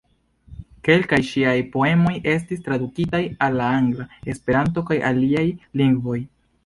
Kelkaj 0.87 1.19
ŝiaj 1.31 1.53
poemoj 1.75 2.13
estis 2.33 2.63
tradukitaj 2.69 3.21
al 3.49 3.61
la 3.63 3.69
angla, 3.83 4.09
Esperanto 4.35 4.85
kaj 4.89 4.99
aliaj 5.11 5.45
lingvoj. 5.85 6.19